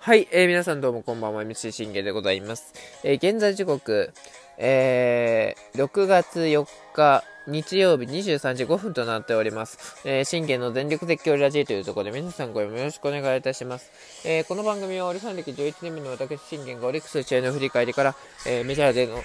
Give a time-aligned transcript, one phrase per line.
[0.00, 2.72] はい、えー、皆さんどうもこんばんは、MC 信玄でございます。
[3.02, 4.12] えー、現在時刻、
[4.56, 10.00] えー、6月4日、日曜日23時5分となっております。
[10.04, 13.90] えー、信玄の全力絶叫ラジーというところで皆さんごよろしくお願いいたします。
[14.24, 18.14] えー、この番組はオリファン歴11年目の私信玄がオリックス試合の振り返りから、
[18.46, 19.16] えー、メジャーでの、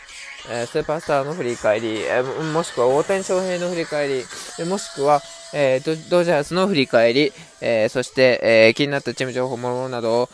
[0.50, 4.24] えー、スーパースターの振り返り、えー、もしくは大谷翔平の振り返り、
[4.60, 5.21] えもしくは、
[5.54, 7.32] えー、ドジャースの振り返り、
[7.62, 10.30] えー、そして、えー、気になったチーム情報ものなどを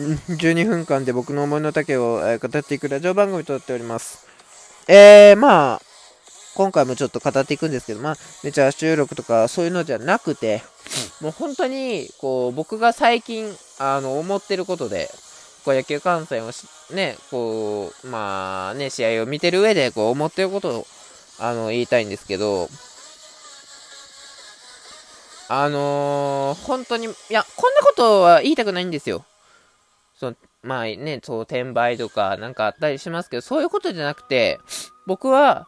[0.00, 4.26] 12分間で僕の思いの丈を、え語っていくラジオ番組となっております。
[4.88, 5.82] えー、まあ、
[6.54, 10.62] 今回もちょっと語っていくんですけど、まあ、めちゃ収録とかそういうのじゃなくて、
[11.20, 15.10] もう本当に、こう、僕が最近、あの、思ってることで、
[15.66, 20.86] こう、野球観戦をし、ね、こう、まあ、ね、試合を見てる上で、こう、思ってることを、
[21.38, 22.70] あの、言いたいんですけど、
[25.48, 29.24] あのー、本当に、いや、こんなことは言いたくないんですよ。
[30.20, 34.60] その、まあね、そう、転売とかなんかあったりしますけど、そういうことじゃなくて、
[35.06, 35.66] 僕は、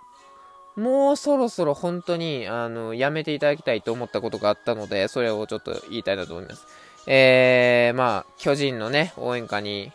[0.77, 6.67] もうそろそろ本当に、あの、やめていただきたいと思ったことがあったので、それをちょっと言いたいなと思います。
[7.06, 9.91] えー、まあ、巨人のね、応援歌に、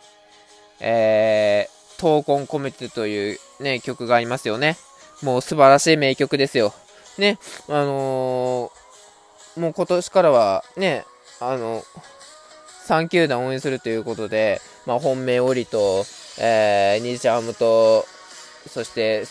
[0.80, 4.76] えー、闘魂込めてというね、曲がありますよね。
[5.22, 6.74] もう素晴らしい名曲ですよ。
[7.16, 11.04] ね、あのー、もう今年からはね、
[11.40, 11.82] あの、
[12.88, 16.06] 3球団応援するということで、まあ、本命オリと、
[16.40, 18.06] えー、ニジャムと、
[18.66, 19.24] そして、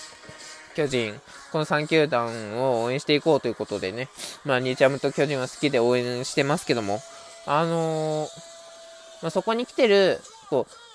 [0.75, 1.19] 巨人、
[1.52, 4.09] この3球団を応援していこうということでね、
[4.45, 7.00] まあ、ニジャムと巨人は好きで応援してますけども、
[7.47, 8.30] あのー、
[9.23, 10.19] まあ、そこに来てる、
[10.52, 10.86] こう、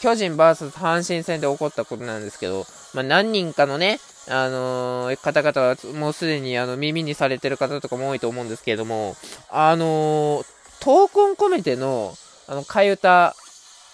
[0.00, 9.16] 巨人 VS 阪神戦で起こったことなんですけど、まあ、何人かのね、あのー、方々はもうすでにあの耳にされてる方とかも多いと思うんですけれども、
[9.50, 12.14] あのー、闘魂込めての、
[12.46, 13.34] あの、替え歌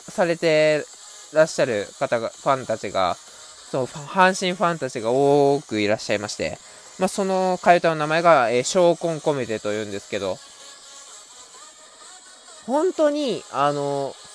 [0.08, 0.84] されて
[1.32, 3.16] らっしゃる方が、ファンたちが、
[3.70, 6.58] その、阪神ファンたちが多くいらっしゃいまして、
[6.98, 10.38] まあ、その替え歌の名前が、えー、証魂込めてというんですけど、
[12.66, 14.33] 本当に、あのー、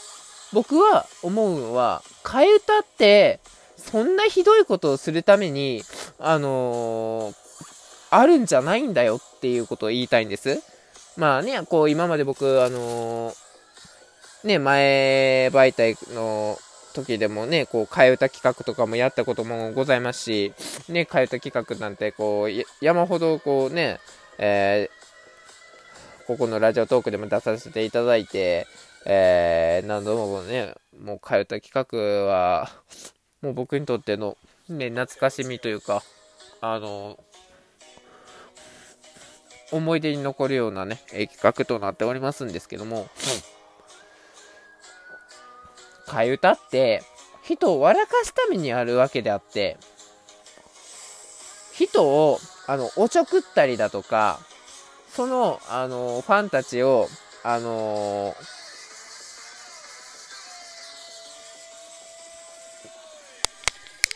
[0.54, 3.40] 僕は思うのは、替え歌って、
[3.78, 5.84] そんなひどいことをするために、
[6.20, 7.36] あのー、
[8.12, 10.62] あるんじゃないんだよっていうことを言いたいんです。
[11.18, 13.36] まあね、こう今まで僕、あのー、
[14.44, 16.58] ね、前媒体の
[16.94, 20.54] 時でもね、こう、替え歌企画とかもやったこともございますし、
[20.88, 22.50] ね、替え歌企画なんて、こう、
[22.84, 24.00] 山ほどこうね、
[24.38, 28.68] えー、ここのラジオトークでも出させていただいて、
[29.06, 32.70] えー、何度もね、もう替え歌企画は、
[33.42, 34.38] もう僕にとっての、
[34.68, 36.04] ね、懐かしみというか、
[36.62, 37.18] あの、
[39.72, 43.08] 思い出に残るようなね、企画となっておりますんですけども、
[46.08, 47.04] 替え歌って、
[47.44, 49.78] 人を笑かすためにあるわけであって、
[51.74, 54.40] 人を、あの、おちょくったりだとか、
[55.10, 57.08] その、あの、ファンたちを、
[57.42, 58.36] あの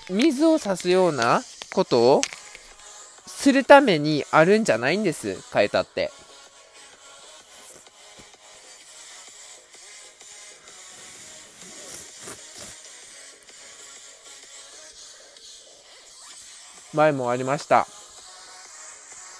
[0.10, 1.42] 水を差すような
[1.74, 2.22] ことを
[3.26, 6.12] するためにあるんじゃないんです、変えたって。
[16.94, 17.88] 前もありました。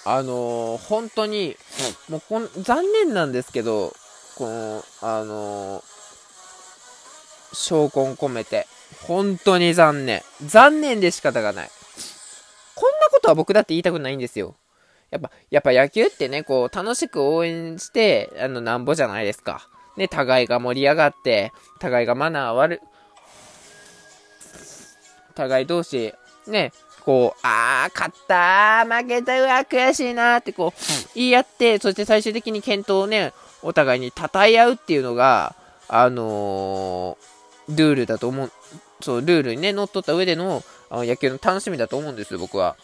[0.06, 1.56] あのー、本当に、
[2.08, 3.94] もうこん、残念なんですけど、
[4.34, 5.82] この、あのー、
[7.54, 8.66] 証拠を込めて、
[9.06, 10.22] 本当に残念。
[10.44, 11.70] 残念で仕方がない。
[12.74, 14.56] こんなことは僕だって言いたくないんですよ。
[15.10, 19.68] やっぱ、やっぱ野球ってね、こう、楽しく応援して、あの、なんぼじゃないですか。
[19.96, 22.80] ね、互いが盛り上がって、互いがマナー悪、
[25.34, 26.14] 互い同士、
[26.46, 26.72] ね、
[27.04, 30.80] こう、あー、勝ったー、負けたうわ、悔しいなーってこう、
[31.14, 35.54] 言い合って、そして最終的に健闘をね、お互いに称え合うっていうのが、
[35.88, 38.52] あのー、ルールだと思う、
[39.04, 42.76] そう、ルールにね、乗っ取った上でのあの野球の楽しみだと思うんですよ、僕は。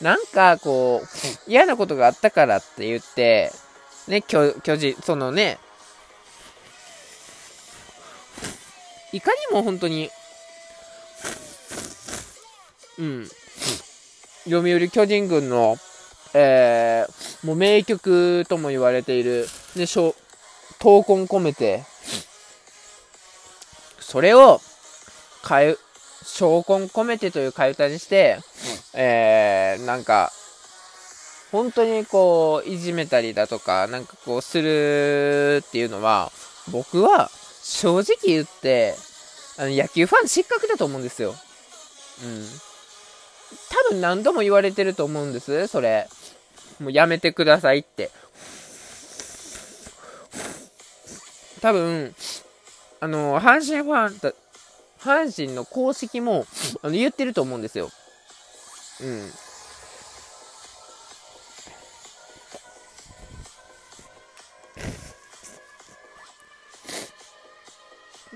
[0.00, 3.50] なんか、こう、嫌なことがあったからって言って、
[4.06, 5.58] ね、巨巨人、そのね、
[9.12, 10.10] いかにも本当に、
[12.98, 13.28] うん、
[14.44, 15.78] 読売巨人軍の、
[16.34, 19.86] えー、もう名曲とも言われている、ね、
[20.78, 21.84] 闘魂込めて、
[24.00, 24.60] それを、
[25.42, 25.78] かゆ、
[26.22, 28.38] 証拠込めてという替え歌にして、
[28.94, 30.32] えー、なんか、
[31.52, 36.32] 本当にこう、いじめたりだとか、なんかこう、するっていうのは、
[36.70, 37.30] 僕は、
[37.62, 38.94] 正直言って、
[39.56, 41.34] あの、野球ファン失格だと思うんですよ。
[42.24, 42.46] うん。
[43.70, 46.08] 多分何度も言われてると思うんです、それ。
[46.80, 48.10] もうやめてくださいって。
[51.64, 52.14] 多分、
[53.00, 54.18] あの、阪神ファン、
[55.00, 56.46] 阪神の公式も
[56.82, 57.90] あの言ってると思うんですよ。
[59.00, 59.06] う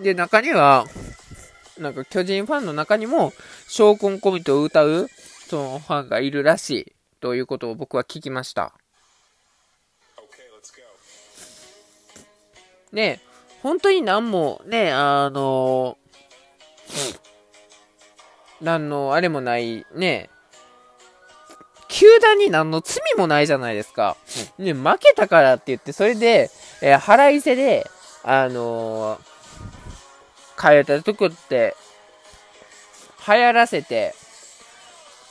[0.00, 0.02] ん。
[0.02, 0.86] で、中には、
[1.76, 3.34] なんか巨人ファンの中にも、
[3.68, 5.10] 証拠コミットを歌う、
[5.50, 8.72] そのファンがいるらしい、ということを僕は聞きました。
[12.92, 13.20] ね
[13.62, 15.98] 本当に何も、ね、あの、
[18.60, 20.30] 何のあれもない、ね、
[21.88, 24.16] 球団に何の罪もないじゃないですか。
[24.58, 26.50] ね、負けたからって言って、それで、
[26.82, 27.90] えー、腹いせで、
[28.22, 31.74] あのー、変えたとこって、
[33.26, 34.14] 流行らせて、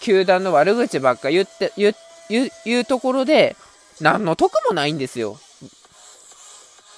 [0.01, 1.95] 球団の悪口ばっか言って、言、
[2.29, 3.55] 言、言うところで、
[4.01, 5.39] 何の得もないんですよ。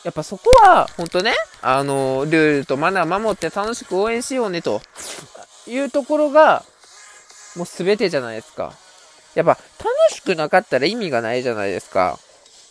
[0.04, 4.82] やっぱそこは、ほんとね、あの、ルールとマナー守って楽しく応援しようね、と
[5.68, 6.64] いうところが、
[7.56, 8.74] もう全てじゃないですか。
[9.36, 9.60] やっぱ、楽
[10.12, 12.18] しくなかったら意味がないじゃないですか。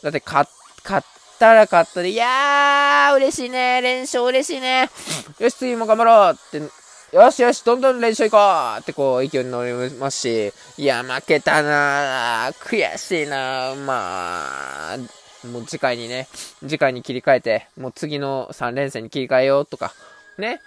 [0.03, 1.03] だって、勝、っ
[1.39, 4.91] たら勝ったで、いやー、嬉しいね、連勝嬉しいね。
[5.39, 14.97] よし、次も頑張ろうって、よしよし、どんどん練習行こうってこう、勢いに乗りますし、いや、負けたな悔しいなまあ、
[15.45, 16.27] もう次回にね、
[16.61, 19.95] 次回に切り替えて、もう次の3連戦に切り替えようとか、
[20.37, 20.61] ね。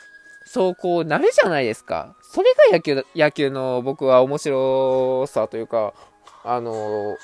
[0.45, 2.15] そうこうなるじゃないですか。
[2.23, 5.93] それが野球、野球の僕は面白さというか、
[6.43, 7.17] あの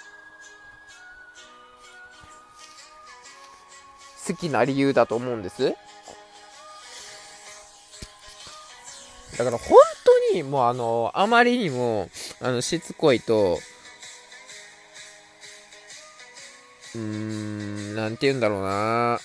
[4.28, 5.74] 好きな理由だと思うんです。
[9.38, 9.78] だから本
[10.32, 12.10] 当にもうあの、あまりにも、
[12.42, 13.60] あの、しつこいと、
[16.98, 19.20] うーん、なんて言うんだろうな。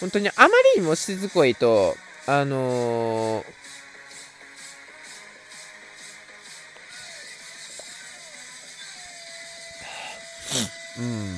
[0.00, 1.94] 本当にあまりにもしつこいと、
[2.26, 3.44] あのー、
[10.98, 11.36] うん。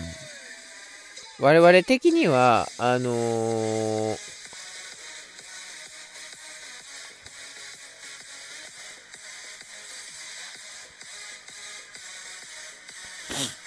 [1.41, 4.32] 我々的には、あのー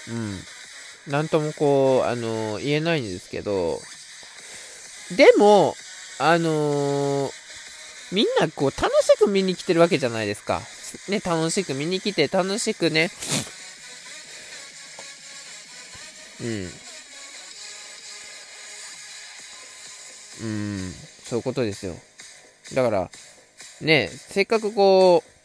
[0.08, 1.12] うん。
[1.12, 3.80] なんともこう、あのー、言えないんですけど、
[5.16, 5.76] でも、
[6.18, 7.32] あのー、
[8.12, 10.60] みんなこう、楽しく見に来てるわけじゃないですか。
[11.08, 13.10] ね、楽しく見に来て、楽しくね、
[16.40, 16.70] うん。
[20.38, 20.92] うん、
[21.24, 21.94] そういうことですよ。
[22.74, 23.10] だから、
[23.80, 25.35] ね、せっかくこう、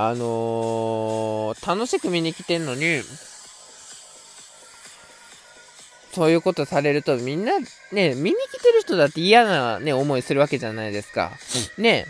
[0.00, 3.02] あのー、楽しく見に来てんのに、
[6.12, 7.58] そういうことされると、みんな、
[7.90, 11.32] ね、見に来てる人だって嫌なね、思いするわけじゃないですか。
[11.76, 12.06] うん、ね、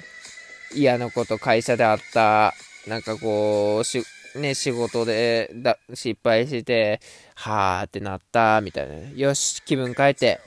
[0.74, 2.52] 嫌なこと、会社であった、
[2.86, 4.04] なんかこう、し、
[4.34, 7.00] ね、仕事でだ失敗して、
[7.36, 8.96] はーってなった、みたいな。
[9.16, 10.40] よし、気分変えて、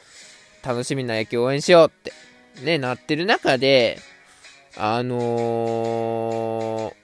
[0.63, 2.13] 楽しみな野球応援しようって、
[2.63, 3.97] ね、なってる中で、
[4.77, 7.00] あのー、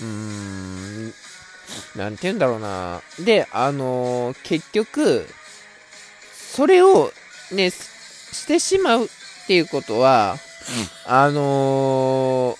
[0.00, 1.14] うーん、
[1.96, 3.02] なんて言うんだろうな。
[3.20, 5.26] で、あのー、結局、
[6.34, 7.12] それを
[7.50, 9.08] ね、してしまうっ
[9.46, 10.36] ていうことは、
[11.06, 12.56] うん、あのー、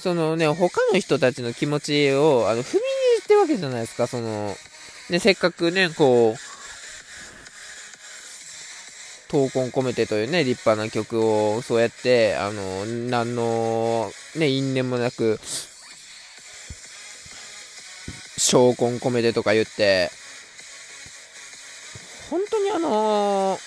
[0.00, 2.80] そのね、他の人たちの気持ちを、あの、踏み入
[3.20, 4.56] れてるわけじゃないですか、その、
[5.10, 6.40] ね、せっかくね、こう、
[9.28, 15.40] 闘魂込めてというね、立派な曲を、そうやって、あの、何の、ね、因縁もなく、
[18.46, 20.08] 証拠込めてとか言って、
[22.30, 23.60] 本当にあのー、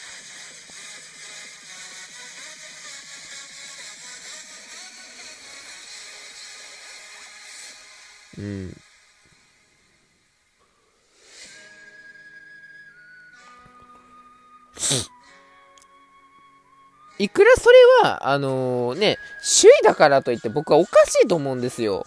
[8.37, 8.77] うん。
[17.17, 22.05] いくらそれは、あのー、ね、首位だからといって僕はおかしいと思うんですよ。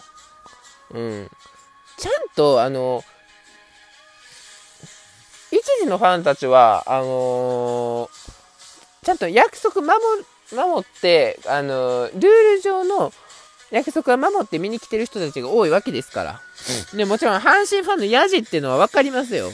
[0.89, 1.29] うん。
[1.97, 3.03] ちゃんと、あの、
[5.51, 9.93] 一時のファンたちは、あのー、ちゃんと約束守
[10.51, 13.13] 守って、あのー、ルール上の
[13.71, 16.41] 約束は守って見に来てる人たちが多いわけですから。
[16.91, 19.47] うん、でもちろん阪神ファンのヤジっていうのは分かりますよ。
[19.47, 19.53] うん。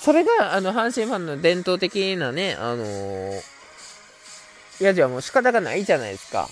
[0.00, 3.42] それが、あの、阪神ファンの伝統的なね、あのー、
[4.80, 6.48] ヤジはもう仕方がないじゃないですか。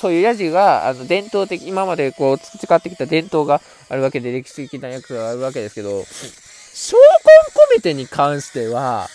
[0.00, 6.04] そういうヤジが、あの、伝統的、今までこう、培ってきた伝統があるわけで、歴史的な役があるわけですけど、
[6.74, 9.08] 証拠コミテに関しては、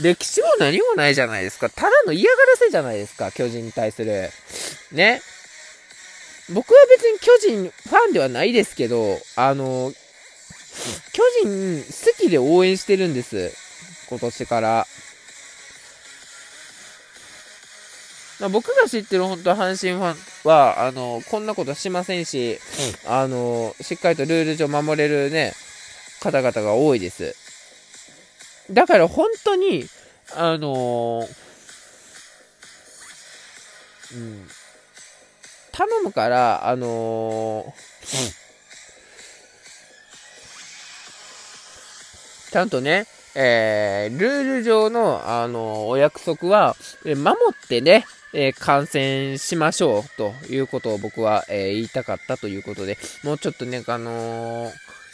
[0.00, 1.68] 歴史も何もないじゃないですか。
[1.68, 4.30] ただの嫌がらせじゃないですか、巨人に対する。
[4.92, 5.20] ね。
[6.52, 9.92] 僕は別に巨人ファンではないですけど、あの、
[11.12, 13.52] 巨人好きで応援してるんです。
[14.08, 14.86] 今年から。
[18.48, 22.58] 僕が知ってる本当阪神ファンは、あの、こんなことしませんし、
[23.06, 25.52] うん、あの、しっかりとルール上守れるね、
[26.20, 27.36] 方々が多いです。
[28.70, 29.84] だから本当に、
[30.34, 31.26] あの
[34.12, 34.48] うん、
[35.72, 37.72] 頼むから、あのうん。
[42.50, 54.70] ちゃんとね、えー、ルール上の、あのお約束は、え守ってね、えー、観戦しましょうということを僕は、え、言いたかったということで、もうちょっとね、あの、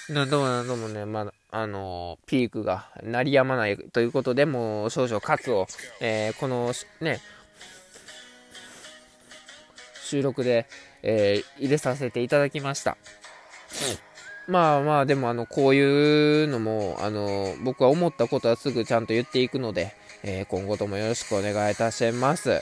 [0.08, 5.66] 何度も何度もね、まあ、あのピークが鳴りやまないということで、もう少々喝を、
[6.00, 7.20] えこのね、
[10.04, 10.66] 収録で、
[11.02, 12.96] え入れさせていただきました。
[13.90, 14.06] うん
[14.48, 19.92] まあまあ、でもあの、こういうのも、あの、僕は思ったことはすぐちゃんと言っていくので、
[20.22, 22.60] えー、今後ともよろしくお願いいたします。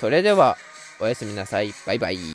[0.00, 0.56] それでは、
[0.98, 1.74] おやすみなさい。
[1.86, 2.20] バイバイ。